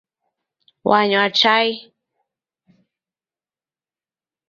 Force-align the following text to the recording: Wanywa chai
Wanywa 0.89 1.25
chai 1.39 1.67